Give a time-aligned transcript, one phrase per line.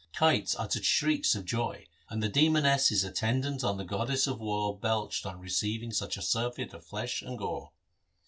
[0.13, 5.27] Kites uttered shrieks of joy, and the demonesses attendant on the goddess of war belched
[5.27, 7.71] on receiving such a surfeit of flesh and gore.